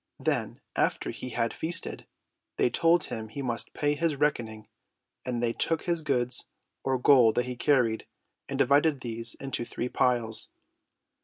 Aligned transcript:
Then, 0.19 0.59
after 0.75 1.11
he 1.11 1.29
had 1.29 1.53
feasted, 1.53 2.07
they 2.57 2.71
told 2.71 3.03
him 3.03 3.27
he 3.29 3.43
must 3.43 3.71
pay 3.75 3.93
his 3.93 4.15
reckoning, 4.15 4.67
and 5.23 5.43
they 5.43 5.53
took 5.53 5.83
his 5.83 6.01
goods 6.01 6.47
or 6.83 6.97
gold 6.97 7.35
that 7.35 7.45
he 7.45 7.55
carried 7.55 8.07
and 8.49 8.57
divided 8.57 9.01
these 9.01 9.35
into 9.35 9.63
three 9.63 9.89
piles. 9.89 10.49